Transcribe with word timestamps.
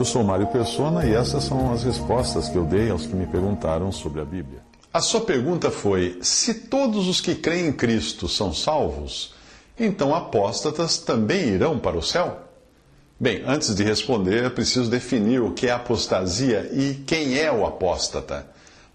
Eu 0.00 0.04
sou 0.06 0.24
Mário 0.24 0.46
Persona 0.46 1.04
e 1.04 1.12
essas 1.12 1.44
são 1.44 1.74
as 1.74 1.84
respostas 1.84 2.48
que 2.48 2.56
eu 2.56 2.64
dei 2.64 2.88
aos 2.88 3.04
que 3.04 3.14
me 3.14 3.26
perguntaram 3.26 3.92
sobre 3.92 4.22
a 4.22 4.24
Bíblia. 4.24 4.62
A 4.90 4.98
sua 4.98 5.20
pergunta 5.20 5.70
foi: 5.70 6.18
se 6.22 6.54
todos 6.54 7.06
os 7.06 7.20
que 7.20 7.34
creem 7.34 7.66
em 7.66 7.72
Cristo 7.72 8.26
são 8.26 8.50
salvos, 8.50 9.34
então 9.78 10.14
apóstatas 10.14 10.96
também 10.96 11.48
irão 11.48 11.78
para 11.78 11.98
o 11.98 12.02
céu? 12.02 12.38
Bem, 13.20 13.42
antes 13.46 13.74
de 13.74 13.84
responder, 13.84 14.44
é 14.44 14.48
preciso 14.48 14.88
definir 14.88 15.42
o 15.42 15.52
que 15.52 15.66
é 15.66 15.70
apostasia 15.70 16.70
e 16.72 16.94
quem 17.06 17.38
é 17.38 17.52
o 17.52 17.66
apóstata. 17.66 18.46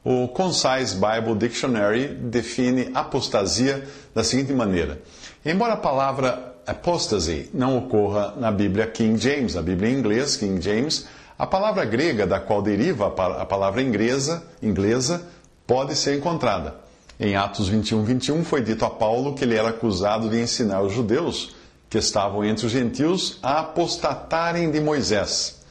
O 0.07 0.27
Concise 0.27 0.95
Bible 0.95 1.33
Dictionary 1.33 2.09
define 2.09 2.91
apostasia 2.93 3.83
da 4.13 4.23
seguinte 4.23 4.53
maneira: 4.53 5.01
embora 5.43 5.73
a 5.73 5.77
palavra 5.77 6.53
apostasy 6.67 7.49
não 7.51 7.75
ocorra 7.75 8.35
na 8.37 8.51
Bíblia 8.51 8.85
King 8.85 9.19
James, 9.19 9.55
na 9.55 9.63
Bíblia 9.63 9.89
em 9.89 9.97
inglês, 9.97 10.37
King 10.37 10.61
James, 10.61 11.07
a 11.39 11.47
palavra 11.47 11.83
grega 11.85 12.27
da 12.27 12.39
qual 12.39 12.61
deriva 12.61 13.07
a 13.07 13.45
palavra 13.47 13.81
inglesa, 13.81 14.43
inglesa 14.61 15.27
pode 15.65 15.95
ser 15.95 16.15
encontrada. 16.15 16.75
Em 17.19 17.35
Atos 17.35 17.67
21, 17.67 18.03
21 18.03 18.43
foi 18.43 18.61
dito 18.61 18.85
a 18.85 18.91
Paulo 18.91 19.33
que 19.33 19.43
ele 19.43 19.55
era 19.55 19.69
acusado 19.69 20.29
de 20.29 20.39
ensinar 20.39 20.83
os 20.83 20.93
judeus 20.93 21.55
que 21.89 21.97
estavam 21.97 22.45
entre 22.45 22.67
os 22.67 22.71
gentios 22.71 23.39
a 23.41 23.61
apostatarem 23.61 24.69
de 24.69 24.79
Moisés. 24.79 25.65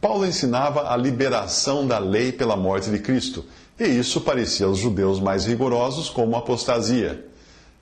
Paulo 0.00 0.24
ensinava 0.24 0.92
a 0.92 0.96
liberação 0.96 1.86
da 1.86 1.98
lei 1.98 2.30
pela 2.30 2.56
morte 2.56 2.90
de 2.90 2.98
Cristo, 2.98 3.44
e 3.84 3.98
isso 3.98 4.20
parecia 4.20 4.66
aos 4.66 4.78
judeus 4.78 5.20
mais 5.20 5.46
rigorosos 5.46 6.08
como 6.08 6.36
apostasia. 6.36 7.24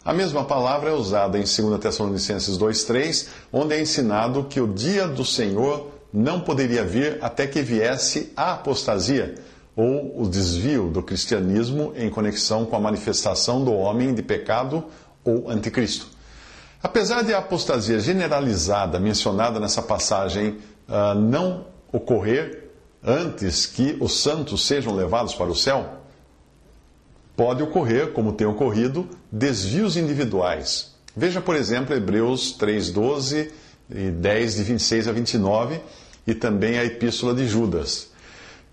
A 0.04 0.14
mesma 0.14 0.44
palavra 0.44 0.90
é 0.90 0.92
usada 0.92 1.38
em 1.38 1.42
2 1.42 1.78
Tessalonicenses 1.78 2.58
2,3, 2.58 3.28
onde 3.52 3.74
é 3.74 3.80
ensinado 3.80 4.44
que 4.44 4.60
o 4.60 4.66
dia 4.66 5.06
do 5.06 5.24
Senhor 5.24 5.90
não 6.12 6.40
poderia 6.40 6.84
vir 6.84 7.18
até 7.20 7.46
que 7.46 7.60
viesse 7.60 8.32
a 8.36 8.54
apostasia, 8.54 9.34
ou 9.76 10.22
o 10.22 10.28
desvio 10.28 10.88
do 10.88 11.02
cristianismo 11.02 11.92
em 11.96 12.10
conexão 12.10 12.64
com 12.64 12.76
a 12.76 12.80
manifestação 12.80 13.64
do 13.64 13.72
homem 13.72 14.14
de 14.14 14.22
pecado 14.22 14.84
ou 15.24 15.48
anticristo. 15.50 16.08
Apesar 16.82 17.22
de 17.22 17.34
a 17.34 17.38
apostasia 17.38 18.00
generalizada 18.00 18.98
mencionada 18.98 19.60
nessa 19.60 19.82
passagem 19.82 20.56
uh, 20.88 21.14
não 21.14 21.66
ocorrer 21.92 22.59
antes 23.02 23.66
que 23.66 23.96
os 24.00 24.22
santos 24.22 24.66
sejam 24.66 24.94
levados 24.94 25.34
para 25.34 25.50
o 25.50 25.56
céu, 25.56 26.00
pode 27.36 27.62
ocorrer, 27.62 28.12
como 28.12 28.32
tem 28.32 28.46
ocorrido, 28.46 29.08
desvios 29.30 29.96
individuais. 29.96 30.94
Veja, 31.16 31.40
por 31.40 31.56
exemplo, 31.56 31.94
Hebreus 31.94 32.56
3,12 32.58 33.50
e 33.90 34.10
10, 34.10 34.54
de 34.54 34.62
26 34.62 35.08
a 35.08 35.12
29, 35.12 35.80
e 36.26 36.34
também 36.34 36.78
a 36.78 36.84
Epístola 36.84 37.34
de 37.34 37.46
Judas. 37.46 38.10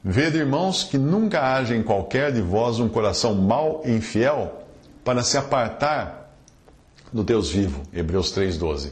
Vede, 0.04 0.38
irmãos, 0.38 0.84
que 0.84 0.98
nunca 0.98 1.56
haja 1.56 1.76
em 1.76 1.82
qualquer 1.82 2.32
de 2.32 2.42
vós 2.42 2.80
um 2.80 2.88
coração 2.88 3.34
mau 3.34 3.82
e 3.86 3.92
infiel 3.92 4.64
para 5.04 5.24
se 5.24 5.38
apartar 5.38 6.36
do 7.12 7.24
Deus 7.24 7.50
vivo. 7.50 7.82
Hebreus 7.94 8.32
3,12. 8.32 8.92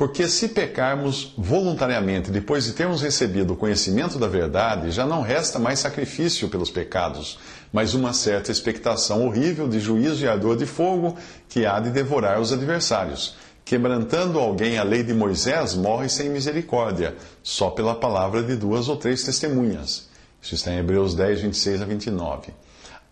Porque 0.00 0.26
se 0.28 0.48
pecarmos 0.48 1.34
voluntariamente 1.36 2.30
depois 2.30 2.64
de 2.64 2.72
termos 2.72 3.02
recebido 3.02 3.52
o 3.52 3.56
conhecimento 3.56 4.18
da 4.18 4.26
verdade, 4.26 4.90
já 4.90 5.04
não 5.04 5.20
resta 5.20 5.58
mais 5.58 5.78
sacrifício 5.78 6.48
pelos 6.48 6.70
pecados, 6.70 7.38
mas 7.70 7.92
uma 7.92 8.14
certa 8.14 8.50
expectação 8.50 9.26
horrível 9.26 9.68
de 9.68 9.78
juízo 9.78 10.24
e 10.24 10.26
ardor 10.26 10.56
de 10.56 10.64
fogo 10.64 11.18
que 11.50 11.66
há 11.66 11.78
de 11.80 11.90
devorar 11.90 12.40
os 12.40 12.50
adversários. 12.50 13.36
Quebrantando 13.62 14.38
alguém 14.38 14.78
a 14.78 14.82
lei 14.82 15.02
de 15.02 15.12
Moisés, 15.12 15.74
morre 15.74 16.08
sem 16.08 16.30
misericórdia, 16.30 17.14
só 17.42 17.68
pela 17.68 17.94
palavra 17.94 18.42
de 18.42 18.56
duas 18.56 18.88
ou 18.88 18.96
três 18.96 19.22
testemunhas. 19.22 20.08
Isso 20.40 20.54
está 20.54 20.72
em 20.72 20.78
Hebreus 20.78 21.14
10, 21.14 21.42
26 21.42 21.82
a 21.82 21.84
29. 21.84 22.54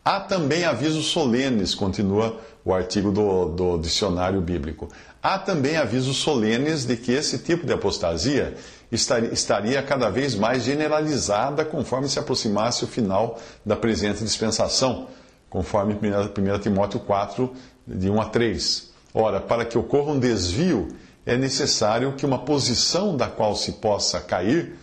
Há 0.09 0.21
também 0.21 0.65
avisos 0.65 1.09
solenes, 1.09 1.75
continua 1.75 2.41
o 2.65 2.73
artigo 2.73 3.13
do, 3.13 3.45
do 3.51 3.77
dicionário 3.77 4.41
bíblico. 4.41 4.89
Há 5.23 5.39
também 5.39 5.77
avisos 5.77 6.17
solenes 6.17 6.87
de 6.87 6.97
que 6.97 7.13
esse 7.13 7.37
tipo 7.41 7.67
de 7.67 7.75
apostasia 7.75 8.55
estaria 8.91 9.83
cada 9.83 10.09
vez 10.09 10.35
mais 10.35 10.63
generalizada 10.65 11.63
conforme 11.63 12.09
se 12.09 12.19
aproximasse 12.19 12.85
o 12.85 12.87
final 12.87 13.39
da 13.67 13.77
presente 13.77 14.25
dispensação, 14.25 15.09
conforme 15.51 15.93
1 15.93 16.59
Timóteo 16.59 17.01
4, 17.01 17.53
de 17.87 18.09
1 18.09 18.19
a 18.19 18.25
3. 18.25 18.91
Ora, 19.13 19.43
para 19.43 19.67
que 19.67 19.77
ocorra 19.77 20.13
um 20.13 20.19
desvio, 20.19 20.89
é 21.27 21.37
necessário 21.37 22.15
que 22.15 22.25
uma 22.25 22.39
posição 22.39 23.15
da 23.15 23.27
qual 23.27 23.55
se 23.55 23.73
possa 23.73 24.21
cair, 24.21 24.75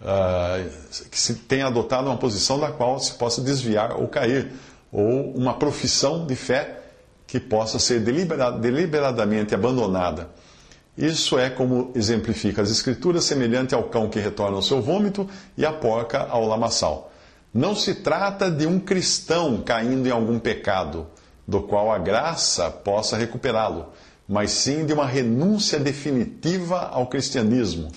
uh, 0.00 0.70
que 1.10 1.20
se 1.20 1.34
tenha 1.34 1.66
adotado 1.66 2.08
uma 2.08 2.16
posição 2.16 2.58
da 2.58 2.72
qual 2.72 2.98
se 2.98 3.12
possa 3.12 3.42
desviar 3.42 4.00
ou 4.00 4.08
cair, 4.08 4.50
ou 4.92 5.32
uma 5.32 5.54
profissão 5.54 6.26
de 6.26 6.34
fé 6.34 6.80
que 7.26 7.38
possa 7.38 7.78
ser 7.78 8.00
deliberadamente 8.00 9.54
abandonada. 9.54 10.28
Isso 10.98 11.38
é 11.38 11.48
como 11.48 11.92
exemplifica 11.94 12.60
as 12.60 12.70
Escrituras, 12.70 13.24
semelhante 13.24 13.74
ao 13.74 13.84
cão 13.84 14.08
que 14.08 14.18
retorna 14.18 14.56
ao 14.56 14.62
seu 14.62 14.82
vômito 14.82 15.28
e 15.56 15.64
à 15.64 15.72
porca 15.72 16.26
ao 16.28 16.46
lamaçal. 16.46 17.12
Não 17.54 17.74
se 17.74 17.96
trata 17.96 18.50
de 18.50 18.66
um 18.66 18.78
cristão 18.78 19.62
caindo 19.62 20.06
em 20.06 20.10
algum 20.10 20.38
pecado, 20.38 21.06
do 21.46 21.62
qual 21.62 21.90
a 21.90 21.98
graça 21.98 22.70
possa 22.70 23.16
recuperá-lo, 23.16 23.86
mas 24.28 24.50
sim 24.50 24.84
de 24.84 24.92
uma 24.92 25.06
renúncia 25.06 25.78
definitiva 25.78 26.88
ao 26.92 27.06
cristianismo. 27.06 27.90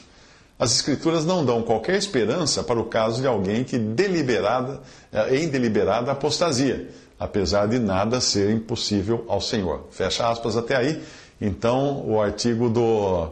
As 0.64 0.76
Escrituras 0.76 1.26
não 1.26 1.44
dão 1.44 1.62
qualquer 1.62 1.98
esperança 1.98 2.64
para 2.64 2.80
o 2.80 2.86
caso 2.86 3.22
de 3.22 3.28
alguém 3.28 3.64
que 3.64 3.78
deliberada, 3.78 4.82
eh, 5.12 5.38
em 5.38 5.50
deliberada 5.50 6.12
apostasia 6.12 6.88
apesar 7.24 7.68
de 7.68 7.80
nada 7.80 8.20
ser 8.20 8.50
impossível 8.52 9.24
ao 9.30 9.40
Senhor. 9.40 9.88
Fecha 9.92 10.30
aspas 10.30 10.58
até 10.58 10.76
aí. 10.76 11.02
Então, 11.40 12.04
o 12.06 12.22
artigo 12.22 12.70
do, 12.70 13.30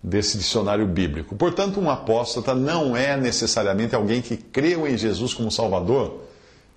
desse 0.00 0.38
dicionário 0.38 0.86
bíblico. 0.86 1.34
Portanto, 1.34 1.80
um 1.80 1.90
apóstata 1.90 2.54
não 2.54 2.96
é 2.96 3.16
necessariamente 3.16 3.96
alguém 3.96 4.22
que 4.22 4.36
creu 4.36 4.86
em 4.86 4.96
Jesus 4.96 5.34
como 5.34 5.50
Salvador, 5.50 6.20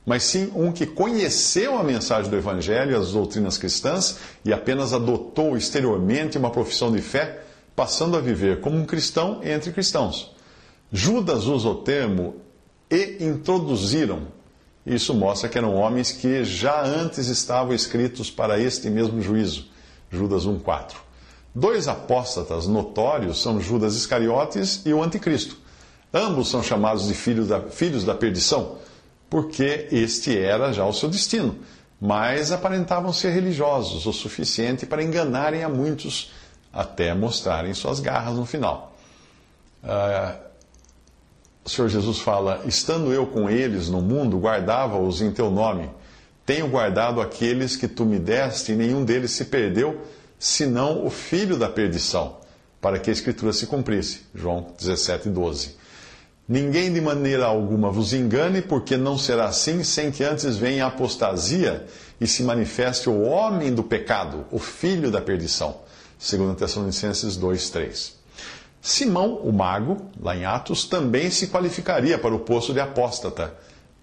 mas 0.05 0.23
sim 0.23 0.51
um 0.55 0.71
que 0.71 0.87
conheceu 0.87 1.77
a 1.77 1.83
mensagem 1.83 2.31
do 2.31 2.37
Evangelho 2.37 2.91
e 2.91 2.95
as 2.95 3.11
doutrinas 3.11 3.59
cristãs 3.59 4.17
e 4.43 4.51
apenas 4.51 4.91
adotou 4.91 5.55
exteriormente 5.55 6.37
uma 6.37 6.49
profissão 6.49 6.91
de 6.91 7.01
fé, 7.01 7.44
passando 7.75 8.15
a 8.15 8.21
viver 8.21 8.61
como 8.61 8.77
um 8.77 8.85
cristão 8.85 9.41
entre 9.43 9.71
cristãos. 9.71 10.33
Judas 10.91 11.45
usa 11.45 11.69
o 11.69 11.75
termo 11.75 12.35
e 12.89 13.17
introduziram 13.19 14.27
isso 14.85 15.15
mostra 15.15 15.49
que 15.49 15.57
eram 15.57 15.73
homens 15.73 16.11
que 16.11 16.43
já 16.45 16.83
antes 16.85 17.27
estavam 17.27 17.73
escritos 17.73 18.29
para 18.29 18.59
este 18.59 18.87
mesmo 18.87 19.19
juízo. 19.19 19.65
Judas 20.11 20.45
1,4. 20.45 20.93
Dois 21.55 21.87
apóstatas 21.87 22.67
notórios 22.67 23.41
são 23.41 23.59
Judas 23.59 23.95
Iscariotes 23.95 24.83
e 24.85 24.93
o 24.93 25.01
Anticristo. 25.01 25.57
Ambos 26.13 26.49
são 26.49 26.61
chamados 26.61 27.07
de 27.07 27.15
filhos 27.15 27.47
da, 27.47 27.61
filhos 27.61 28.03
da 28.03 28.13
perdição, 28.13 28.75
porque 29.27 29.87
este 29.91 30.37
era 30.37 30.71
já 30.71 30.85
o 30.85 30.93
seu 30.93 31.09
destino, 31.09 31.57
mas 31.99 32.51
aparentavam 32.51 33.11
ser 33.11 33.31
religiosos 33.31 34.05
o 34.05 34.13
suficiente 34.13 34.85
para 34.85 35.03
enganarem 35.03 35.63
a 35.63 35.69
muitos 35.69 36.31
até 36.75 37.13
mostrarem 37.13 37.73
suas 37.73 38.01
garras 38.01 38.35
no 38.35 38.45
final. 38.45 38.93
Uh, 39.81 40.37
o 41.63 41.69
Senhor 41.69 41.87
Jesus 41.87 42.19
fala: 42.19 42.61
Estando 42.65 43.13
eu 43.13 43.25
com 43.25 43.49
eles 43.49 43.87
no 43.87 44.01
mundo, 44.01 44.37
guardava-os 44.37 45.21
em 45.21 45.31
teu 45.31 45.49
nome. 45.49 45.89
Tenho 46.45 46.67
guardado 46.67 47.21
aqueles 47.21 47.75
que 47.77 47.87
tu 47.87 48.05
me 48.05 48.19
deste, 48.19 48.73
e 48.73 48.75
nenhum 48.75 49.03
deles 49.05 49.31
se 49.31 49.45
perdeu, 49.45 50.01
senão 50.37 51.03
o 51.03 51.09
filho 51.09 51.57
da 51.57 51.69
perdição, 51.69 52.37
para 52.79 52.99
que 52.99 53.09
a 53.09 53.13
Escritura 53.13 53.53
se 53.53 53.65
cumprisse. 53.65 54.21
João 54.35 54.67
17, 54.77 55.29
12. 55.29 55.77
Ninguém 56.47 56.93
de 56.93 57.01
maneira 57.01 57.45
alguma 57.45 57.89
vos 57.89 58.13
engane, 58.13 58.61
porque 58.61 58.95
não 58.95 59.17
será 59.17 59.45
assim 59.45 59.83
sem 59.83 60.11
que 60.11 60.23
antes 60.23 60.57
venha 60.57 60.85
a 60.85 60.89
apostasia 60.89 61.87
e 62.21 62.27
se 62.27 62.43
manifeste 62.43 63.09
o 63.09 63.23
homem 63.23 63.73
do 63.73 63.81
pecado, 63.81 64.45
o 64.51 64.59
filho 64.59 65.09
da 65.09 65.19
perdição 65.19 65.84
2 66.19 66.57
Tessalonicenses 66.57 67.35
2, 67.37 67.69
3. 67.69 68.15
Simão, 68.81 69.35
o 69.37 69.51
mago, 69.51 70.09
lá 70.21 70.35
em 70.35 70.45
Atos, 70.45 70.85
também 70.85 71.31
se 71.31 71.47
qualificaria 71.47 72.17
para 72.17 72.35
o 72.35 72.39
posto 72.39 72.71
de 72.71 72.79
apóstata, 72.79 73.53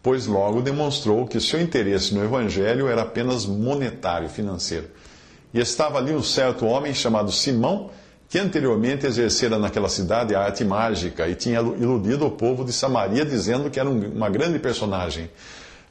pois 0.03 0.26
logo 0.26 0.61
demonstrou 0.61 1.26
que 1.26 1.41
seu 1.41 1.61
interesse 1.61 2.12
no 2.12 2.25
evangelho 2.25 2.88
era 2.88 3.03
apenas 3.03 3.47
monetário, 3.47 4.29
financeiro. 4.29 4.88
E 5.55 5.61
estava 5.61 5.99
ali 5.99 6.12
um 6.12 6.23
certo 6.23 6.67
homem 6.67 6.93
chamado 6.93 7.31
Simão, 7.31 7.91
que 8.29 8.38
anteriormente 8.38 9.06
exercera 9.06 9.59
naquela 9.59 9.88
cidade 9.88 10.35
a 10.35 10.41
arte 10.41 10.64
mágica 10.64 11.29
e 11.29 11.35
tinha 11.35 11.61
iludido 11.61 12.26
o 12.26 12.31
povo 12.31 12.64
de 12.64 12.73
Samaria 12.73 13.25
dizendo 13.25 13.70
que 13.70 13.79
era 13.79 13.88
uma 13.88 14.31
grande 14.31 14.59
personagem, 14.59 15.31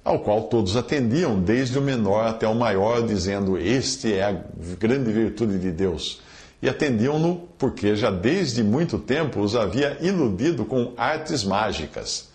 ao 0.04 0.20
qual 0.20 0.44
todos 0.44 0.76
atendiam, 0.76 1.40
desde 1.40 1.78
o 1.78 1.82
menor 1.82 2.26
até 2.26 2.48
o 2.48 2.56
maior, 2.56 3.06
dizendo: 3.06 3.58
Este 3.58 4.14
é 4.14 4.24
a 4.24 4.44
grande 4.80 5.12
virtude 5.12 5.60
de 5.60 5.72
Deus. 5.72 6.22
E 6.62 6.70
atendiam-no 6.70 7.48
porque 7.58 7.96
já 7.96 8.12
desde 8.12 8.64
muito 8.64 9.00
tempo 9.00 9.40
os 9.42 9.56
havia 9.56 9.98
iludido 10.02 10.66
com 10.66 10.94
artes 10.96 11.44
mágicas. 11.44 12.30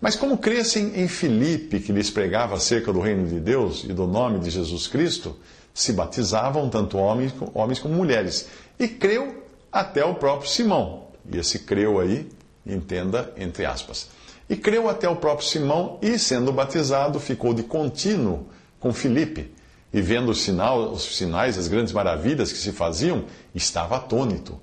Mas 0.00 0.16
como 0.16 0.36
crescem 0.36 1.00
em 1.00 1.06
Filipe, 1.06 1.78
que 1.78 1.92
lhes 1.92 2.10
pregava 2.10 2.56
acerca 2.56 2.92
do 2.92 3.00
reino 3.00 3.26
de 3.28 3.38
Deus 3.38 3.84
e 3.84 3.92
do 3.92 4.04
nome 4.04 4.40
de 4.40 4.50
Jesus 4.50 4.88
Cristo, 4.88 5.36
se 5.72 5.92
batizavam 5.92 6.68
tanto 6.68 6.98
homens, 6.98 7.32
homens 7.54 7.78
como 7.78 7.94
mulheres. 7.94 8.48
E 8.80 8.88
creu 8.88 9.44
até 9.70 10.04
o 10.04 10.16
próprio 10.16 10.50
Simão. 10.50 11.04
E 11.32 11.38
esse 11.38 11.60
creu 11.60 12.00
aí, 12.00 12.28
entenda 12.66 13.32
entre 13.36 13.64
aspas. 13.64 14.08
E 14.48 14.56
creu 14.56 14.88
até 14.88 15.08
o 15.08 15.16
próprio 15.16 15.46
Simão 15.46 15.98
e, 16.02 16.18
sendo 16.18 16.52
batizado, 16.52 17.18
ficou 17.20 17.54
de 17.54 17.62
contínuo 17.62 18.46
com 18.78 18.92
Filipe. 18.92 19.52
E 19.92 20.00
vendo 20.00 20.30
os, 20.30 20.42
sinal, 20.42 20.92
os 20.92 21.16
sinais, 21.16 21.58
as 21.58 21.68
grandes 21.68 21.92
maravilhas 21.92 22.50
que 22.50 22.58
se 22.58 22.72
faziam, 22.72 23.24
estava 23.54 23.96
atônito. 23.96 24.58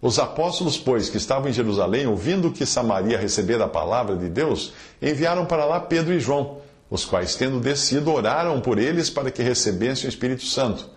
Os 0.00 0.18
apóstolos, 0.18 0.78
pois, 0.78 1.08
que 1.08 1.16
estavam 1.16 1.48
em 1.48 1.52
Jerusalém, 1.52 2.06
ouvindo 2.06 2.52
que 2.52 2.64
Samaria 2.64 3.18
recebera 3.18 3.64
a 3.64 3.68
palavra 3.68 4.16
de 4.16 4.28
Deus, 4.28 4.72
enviaram 5.02 5.44
para 5.44 5.64
lá 5.64 5.80
Pedro 5.80 6.14
e 6.14 6.20
João 6.20 6.58
os 6.90 7.04
quais, 7.04 7.34
tendo 7.34 7.60
descido, 7.60 8.12
oraram 8.12 8.60
por 8.60 8.78
eles 8.78 9.10
para 9.10 9.30
que 9.30 9.42
recebessem 9.42 10.06
o 10.06 10.08
Espírito 10.08 10.44
Santo, 10.44 10.88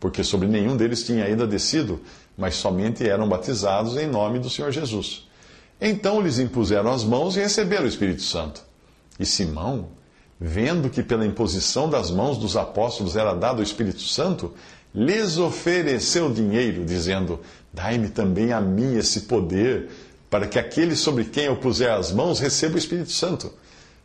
porque 0.00 0.24
sobre 0.24 0.48
nenhum 0.48 0.76
deles 0.76 1.04
tinha 1.04 1.24
ainda 1.24 1.46
descido, 1.46 2.00
mas 2.36 2.54
somente 2.54 3.06
eram 3.06 3.28
batizados 3.28 3.96
em 3.96 4.06
nome 4.06 4.38
do 4.38 4.48
Senhor 4.48 4.70
Jesus. 4.70 5.28
Então 5.80 6.20
lhes 6.20 6.38
impuseram 6.38 6.90
as 6.90 7.04
mãos 7.04 7.36
e 7.36 7.40
receberam 7.40 7.84
o 7.84 7.88
Espírito 7.88 8.22
Santo. 8.22 8.62
E 9.18 9.26
Simão, 9.26 9.88
vendo 10.40 10.90
que 10.90 11.02
pela 11.02 11.26
imposição 11.26 11.88
das 11.88 12.10
mãos 12.10 12.38
dos 12.38 12.56
apóstolos 12.56 13.16
era 13.16 13.34
dado 13.34 13.60
o 13.60 13.62
Espírito 13.62 14.02
Santo, 14.02 14.52
lhes 14.94 15.38
ofereceu 15.38 16.32
dinheiro, 16.32 16.84
dizendo: 16.84 17.40
Dai-me 17.72 18.08
também 18.08 18.52
a 18.52 18.60
mim 18.60 18.96
esse 18.96 19.22
poder, 19.22 19.90
para 20.30 20.46
que 20.46 20.58
aquele 20.58 20.96
sobre 20.96 21.24
quem 21.24 21.44
eu 21.44 21.56
puser 21.56 21.90
as 21.90 22.12
mãos 22.12 22.40
receba 22.40 22.76
o 22.76 22.78
Espírito 22.78 23.12
Santo. 23.12 23.52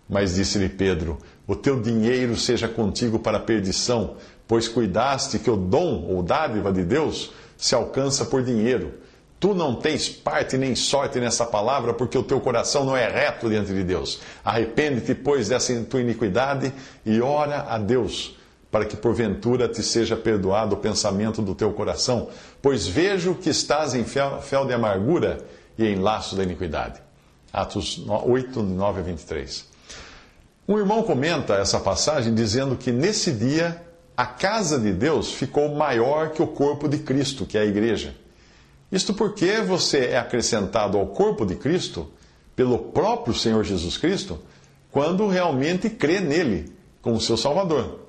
Mas 0.09 0.35
disse-lhe 0.35 0.69
Pedro: 0.69 1.19
O 1.47 1.55
teu 1.55 1.79
dinheiro 1.79 2.35
seja 2.35 2.67
contigo 2.67 3.19
para 3.19 3.37
a 3.37 3.41
perdição, 3.41 4.15
pois 4.47 4.67
cuidaste 4.67 5.37
que 5.37 5.49
o 5.49 5.55
dom 5.55 6.05
ou 6.09 6.23
dádiva 6.23 6.71
de 6.71 6.83
Deus 6.83 7.31
se 7.55 7.75
alcança 7.75 8.25
por 8.25 8.43
dinheiro. 8.43 8.93
Tu 9.39 9.53
não 9.53 9.73
tens 9.73 10.09
parte 10.09 10.57
nem 10.57 10.75
sorte 10.75 11.17
nessa 11.17 11.45
palavra, 11.45 11.93
porque 11.93 12.17
o 12.17 12.23
teu 12.23 12.41
coração 12.41 12.83
não 12.83 12.95
é 12.95 13.07
reto 13.07 13.47
diante 13.47 13.73
de 13.73 13.83
Deus. 13.83 14.19
Arrepende-te, 14.43 15.15
pois, 15.15 15.47
dessa 15.47 15.73
tua 15.83 16.01
iniquidade 16.01 16.73
e 17.05 17.21
ora 17.21 17.61
a 17.69 17.77
Deus, 17.77 18.37
para 18.69 18.83
que 18.83 18.97
porventura 18.97 19.69
te 19.69 19.81
seja 19.81 20.17
perdoado 20.17 20.75
o 20.75 20.79
pensamento 20.79 21.41
do 21.41 21.55
teu 21.55 21.71
coração, 21.71 22.27
pois 22.61 22.85
vejo 22.85 23.33
que 23.33 23.49
estás 23.49 23.95
em 23.95 24.03
fel, 24.03 24.65
de 24.67 24.73
amargura 24.73 25.37
e 25.77 25.85
em 25.85 25.95
laço 25.95 26.35
da 26.35 26.43
iniquidade. 26.43 26.99
Atos 27.53 28.03
8, 28.07 28.61
9 28.61 28.99
a 28.99 29.03
23. 29.03 29.69
Um 30.67 30.77
irmão 30.77 31.01
comenta 31.01 31.55
essa 31.55 31.79
passagem 31.79 32.35
dizendo 32.35 32.75
que 32.75 32.91
nesse 32.91 33.31
dia 33.31 33.81
a 34.17 34.25
casa 34.25 34.77
de 34.77 34.91
Deus 34.91 35.31
ficou 35.31 35.73
maior 35.73 36.31
que 36.31 36.43
o 36.43 36.47
corpo 36.47 36.89
de 36.89 36.97
Cristo, 36.99 37.45
que 37.45 37.57
é 37.57 37.61
a 37.61 37.65
igreja. 37.65 38.13
Isto 38.91 39.13
porque 39.13 39.61
você 39.61 40.07
é 40.07 40.17
acrescentado 40.17 40.97
ao 40.97 41.07
corpo 41.07 41.45
de 41.45 41.55
Cristo 41.55 42.11
pelo 42.55 42.77
próprio 42.77 43.33
Senhor 43.33 43.63
Jesus 43.63 43.97
Cristo 43.97 44.39
quando 44.91 45.27
realmente 45.27 45.89
crê 45.89 46.19
nele 46.19 46.73
como 47.01 47.21
seu 47.21 47.37
Salvador. 47.37 47.99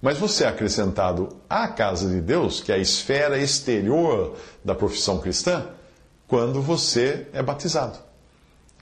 Mas 0.00 0.16
você 0.16 0.44
é 0.44 0.48
acrescentado 0.48 1.28
à 1.48 1.68
casa 1.68 2.08
de 2.08 2.20
Deus, 2.20 2.60
que 2.60 2.72
é 2.72 2.76
a 2.76 2.78
esfera 2.78 3.38
exterior 3.38 4.36
da 4.64 4.74
profissão 4.74 5.18
cristã, 5.18 5.66
quando 6.26 6.62
você 6.62 7.26
é 7.32 7.42
batizado. 7.42 7.98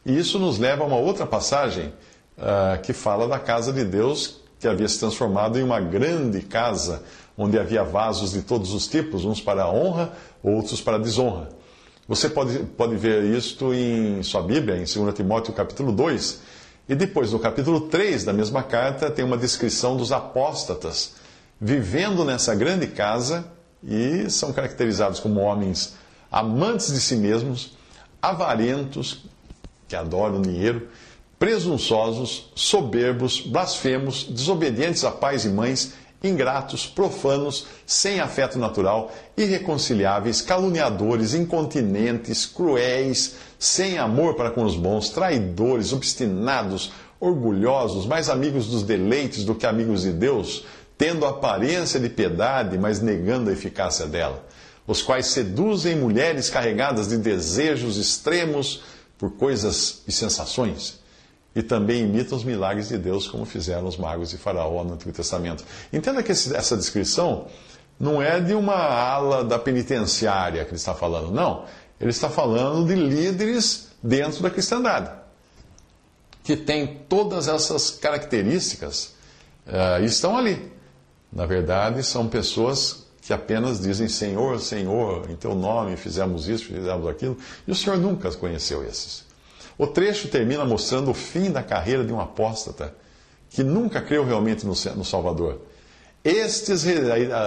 E 0.06 0.16
isso 0.16 0.38
nos 0.38 0.58
leva 0.58 0.84
a 0.84 0.86
uma 0.86 0.96
outra 0.96 1.26
passagem 1.26 1.92
uh, 2.36 2.80
que 2.82 2.92
fala 2.92 3.26
da 3.26 3.38
casa 3.38 3.72
de 3.72 3.84
Deus 3.84 4.40
que 4.58 4.66
havia 4.66 4.88
se 4.88 4.98
transformado 4.98 5.58
em 5.58 5.62
uma 5.62 5.80
grande 5.80 6.40
casa, 6.40 7.02
onde 7.36 7.58
havia 7.58 7.84
vasos 7.84 8.32
de 8.32 8.42
todos 8.42 8.72
os 8.72 8.88
tipos, 8.88 9.24
uns 9.24 9.40
para 9.40 9.64
a 9.64 9.72
honra, 9.72 10.12
outros 10.42 10.80
para 10.80 10.96
a 10.96 10.98
desonra. 10.98 11.48
Você 12.08 12.28
pode, 12.28 12.58
pode 12.76 12.96
ver 12.96 13.22
isto 13.24 13.72
em 13.72 14.22
sua 14.22 14.42
Bíblia, 14.42 14.76
em 14.76 14.84
2 14.84 15.14
Timóteo 15.14 15.52
capítulo 15.52 15.92
2. 15.92 16.40
E 16.88 16.94
depois, 16.94 17.32
no 17.32 17.38
capítulo 17.38 17.82
3 17.82 18.24
da 18.24 18.32
mesma 18.32 18.62
carta, 18.62 19.10
tem 19.10 19.24
uma 19.24 19.36
descrição 19.36 19.96
dos 19.96 20.10
apóstatas 20.10 21.16
vivendo 21.60 22.24
nessa 22.24 22.54
grande 22.54 22.86
casa 22.86 23.44
e 23.84 24.28
são 24.30 24.52
caracterizados 24.52 25.20
como 25.20 25.40
homens 25.40 25.94
amantes 26.30 26.92
de 26.92 27.00
si 27.00 27.16
mesmos, 27.16 27.76
avarentos, 28.20 29.24
que 29.86 29.96
adoram 29.96 30.42
dinheiro, 30.42 30.88
presunçosos, 31.38 32.50
soberbos, 32.54 33.40
blasfemos, 33.40 34.24
desobedientes 34.24 35.04
a 35.04 35.10
pais 35.10 35.44
e 35.44 35.48
mães, 35.48 35.94
ingratos, 36.22 36.84
profanos, 36.84 37.66
sem 37.86 38.18
afeto 38.18 38.58
natural, 38.58 39.12
irreconciliáveis, 39.36 40.42
caluniadores, 40.42 41.34
incontinentes, 41.34 42.44
cruéis, 42.44 43.36
sem 43.56 43.98
amor 43.98 44.34
para 44.34 44.50
com 44.50 44.64
os 44.64 44.74
bons, 44.74 45.10
traidores, 45.10 45.92
obstinados, 45.92 46.90
orgulhosos, 47.20 48.04
mais 48.04 48.28
amigos 48.28 48.66
dos 48.66 48.82
deleites 48.82 49.44
do 49.44 49.54
que 49.54 49.66
amigos 49.66 50.02
de 50.02 50.12
Deus, 50.12 50.64
tendo 50.96 51.24
aparência 51.24 52.00
de 52.00 52.08
piedade, 52.08 52.76
mas 52.76 53.00
negando 53.00 53.50
a 53.50 53.52
eficácia 53.52 54.06
dela, 54.06 54.44
os 54.88 55.02
quais 55.02 55.26
seduzem 55.26 55.94
mulheres 55.94 56.50
carregadas 56.50 57.08
de 57.08 57.16
desejos 57.16 57.96
extremos 57.96 58.82
por 59.16 59.30
coisas 59.30 60.02
e 60.08 60.10
sensações 60.10 60.97
e 61.58 61.62
também 61.62 62.04
imitam 62.04 62.38
os 62.38 62.44
milagres 62.44 62.88
de 62.88 62.96
Deus, 62.96 63.26
como 63.26 63.44
fizeram 63.44 63.88
os 63.88 63.96
magos 63.96 64.30
de 64.30 64.38
Faraó 64.38 64.84
no 64.84 64.94
Antigo 64.94 65.10
Testamento. 65.10 65.64
Entenda 65.92 66.22
que 66.22 66.30
esse, 66.30 66.54
essa 66.54 66.76
descrição 66.76 67.48
não 67.98 68.22
é 68.22 68.38
de 68.38 68.54
uma 68.54 68.76
ala 68.76 69.42
da 69.42 69.58
penitenciária 69.58 70.64
que 70.64 70.70
ele 70.70 70.76
está 70.76 70.94
falando, 70.94 71.32
não. 71.32 71.64
Ele 72.00 72.10
está 72.10 72.30
falando 72.30 72.86
de 72.86 72.94
líderes 72.94 73.88
dentro 74.00 74.40
da 74.40 74.50
cristandade, 74.50 75.10
que 76.44 76.56
têm 76.56 77.00
todas 77.08 77.48
essas 77.48 77.90
características 77.90 79.16
uh, 79.66 80.00
e 80.00 80.04
estão 80.04 80.38
ali. 80.38 80.72
Na 81.32 81.44
verdade, 81.44 82.04
são 82.04 82.28
pessoas 82.28 83.04
que 83.20 83.32
apenas 83.32 83.80
dizem 83.80 84.08
Senhor, 84.08 84.60
Senhor, 84.60 85.28
em 85.28 85.34
teu 85.34 85.56
nome 85.56 85.96
fizemos 85.96 86.46
isso, 86.46 86.66
fizemos 86.66 87.08
aquilo, 87.08 87.36
e 87.66 87.72
o 87.72 87.74
Senhor 87.74 87.98
nunca 87.98 88.30
conheceu 88.30 88.84
esses. 88.84 89.26
O 89.78 89.86
trecho 89.86 90.26
termina 90.28 90.64
mostrando 90.64 91.12
o 91.12 91.14
fim 91.14 91.52
da 91.52 91.62
carreira 91.62 92.02
de 92.02 92.12
um 92.12 92.20
apóstata 92.20 92.92
que 93.48 93.62
nunca 93.62 94.02
creu 94.02 94.24
realmente 94.24 94.66
no, 94.66 94.74
Salvador. 94.74 95.62
Estes, 96.24 96.84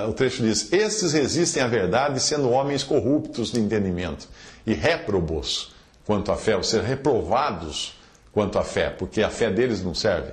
o 0.08 0.14
trecho 0.14 0.42
diz: 0.42 0.72
Estes 0.72 1.12
resistem 1.12 1.62
à 1.62 1.68
verdade, 1.68 2.22
sendo 2.22 2.50
homens 2.50 2.84
corruptos 2.84 3.52
de 3.52 3.60
entendimento 3.60 4.30
e 4.66 4.74
réprobos 4.74 5.74
quanto 6.06 6.32
à 6.32 6.38
fé, 6.38 6.56
ou 6.56 6.64
seja, 6.64 6.84
reprovados 6.84 8.00
quanto 8.32 8.58
à 8.58 8.64
fé, 8.64 8.90
porque 8.90 9.22
a 9.22 9.30
fé 9.30 9.52
deles 9.52 9.84
não 9.84 9.94
serve. 9.94 10.32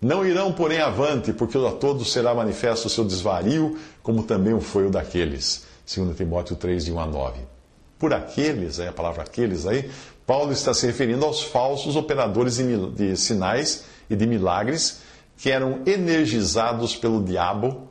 Não 0.00 0.26
irão, 0.26 0.52
porém, 0.52 0.78
avante, 0.80 1.32
porque 1.32 1.56
a 1.56 1.72
todos 1.72 2.12
será 2.12 2.34
manifesto 2.34 2.86
o 2.86 2.90
seu 2.90 3.04
desvario, 3.04 3.78
como 4.02 4.22
também 4.22 4.52
o 4.52 4.60
foi 4.60 4.86
o 4.86 4.90
daqueles. 4.90 5.64
2 5.92 6.14
Timóteo 6.14 6.54
3, 6.54 6.84
de 6.84 6.92
1 6.92 7.00
a 7.00 7.06
9. 7.06 7.55
Por 7.98 8.12
aqueles, 8.12 8.78
aí 8.78 8.88
a 8.88 8.92
palavra 8.92 9.22
aqueles 9.22 9.66
aí, 9.66 9.90
Paulo 10.26 10.52
está 10.52 10.74
se 10.74 10.86
referindo 10.86 11.24
aos 11.24 11.42
falsos 11.42 11.96
operadores 11.96 12.56
de 12.56 13.16
sinais 13.16 13.84
e 14.10 14.16
de 14.16 14.26
milagres 14.26 15.00
que 15.36 15.50
eram 15.50 15.80
energizados 15.86 16.96
pelo 16.96 17.22
diabo, 17.22 17.88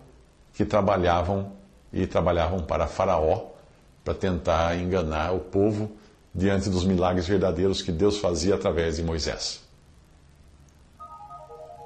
que 0.54 0.66
trabalhavam 0.66 1.52
e 1.94 2.06
trabalhavam 2.06 2.60
para 2.60 2.88
Faraó 2.88 3.52
para 4.04 4.14
tentar 4.14 4.78
enganar 4.78 5.34
o 5.34 5.40
povo 5.40 5.92
diante 6.34 6.70
dos 6.70 6.86
milagres 6.86 7.28
verdadeiros 7.28 7.82
que 7.82 7.92
Deus 7.92 8.18
fazia 8.18 8.56
através 8.56 8.98
de 8.98 9.04
Moisés. 9.04 9.62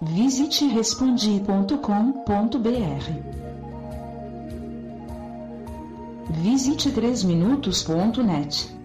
Visite 0.01 0.65
respondi.com.br. 0.67 3.48
Visite 6.41 6.89
3minutos.net. 6.91 8.78